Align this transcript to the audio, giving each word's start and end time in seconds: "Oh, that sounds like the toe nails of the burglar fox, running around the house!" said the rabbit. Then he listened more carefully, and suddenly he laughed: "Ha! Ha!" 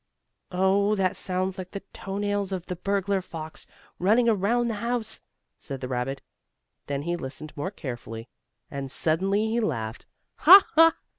"Oh, 0.51 0.95
that 0.95 1.15
sounds 1.15 1.59
like 1.59 1.69
the 1.69 1.81
toe 1.93 2.17
nails 2.17 2.51
of 2.51 2.65
the 2.65 2.75
burglar 2.75 3.21
fox, 3.21 3.67
running 3.99 4.27
around 4.27 4.67
the 4.67 4.73
house!" 4.81 5.21
said 5.59 5.79
the 5.79 5.87
rabbit. 5.87 6.23
Then 6.87 7.03
he 7.03 7.15
listened 7.15 7.55
more 7.55 7.69
carefully, 7.69 8.27
and 8.71 8.91
suddenly 8.91 9.45
he 9.47 9.59
laughed: 9.59 10.07
"Ha! 10.37 10.63
Ha!" 10.73 10.95